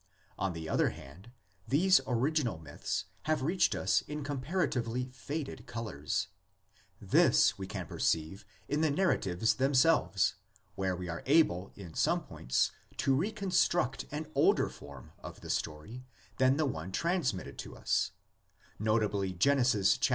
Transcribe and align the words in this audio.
On 0.35 0.53
the 0.53 0.67
other 0.67 0.89
hand, 0.89 1.29
these 1.67 2.01
original 2.07 2.57
myths 2.57 3.05
have 3.25 3.43
reached 3.43 3.75
us 3.75 4.01
in 4.07 4.23
com 4.23 4.41
paratively 4.41 5.13
faded 5.13 5.67
colors. 5.67 6.29
This 6.99 7.59
we 7.59 7.67
can 7.67 7.85
perceive 7.85 8.43
in 8.67 8.81
the 8.81 8.89
narratives 8.89 9.53
themselves, 9.53 10.33
where 10.73 10.95
we 10.95 11.07
are 11.07 11.21
able 11.27 11.67
in 11.75 11.93
VARIETIES 11.93 12.07
OF 12.07 12.07
THE 12.09 12.11
LEGENDS 12.11 12.23
15 12.23 12.23
some 12.23 12.23
points 12.35 12.71
to 12.97 13.15
reconstruct 13.15 14.05
an 14.11 14.25
older 14.33 14.69
form 14.69 15.11
of 15.19 15.41
the 15.41 15.51
story 15.51 16.07
than 16.37 16.57
the 16.57 16.65
one 16.65 16.91
transmitted 16.91 17.59
to 17.59 17.77
us: 17.77 18.09
notably 18.79 19.33
Genesis 19.33 19.97
vi. 19.97 20.09